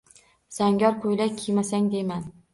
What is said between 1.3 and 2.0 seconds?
kiymasang